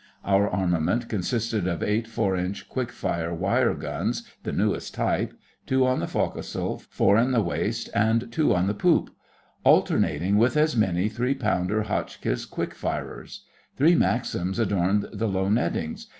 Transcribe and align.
Our 0.25 0.49
armament 0.49 1.09
consisted 1.09 1.67
of 1.67 1.83
eight 1.83 2.07
four 2.07 2.35
inch 2.35 2.67
quick 2.67 2.91
fire 2.91 3.35
wire 3.35 3.75
guns, 3.75 4.27
the 4.41 4.51
newest 4.51 4.95
type—two 4.95 5.85
on 5.85 5.99
the 5.99 6.07
foc'sle, 6.07 6.81
four 6.89 7.19
in 7.19 7.29
the 7.29 7.41
waist, 7.43 7.87
and 7.93 8.31
two 8.31 8.51
on 8.55 8.65
the 8.65 8.73
poop, 8.73 9.11
alternating 9.63 10.37
with 10.39 10.57
as 10.57 10.75
many 10.75 11.07
three 11.07 11.35
pounder 11.35 11.83
Hotchkiss 11.83 12.45
quick 12.47 12.73
firers. 12.73 13.41
Three 13.77 13.93
Maxims 13.93 14.57
adorned 14.57 15.05
the 15.13 15.27
low 15.27 15.49
nettings. 15.49 16.07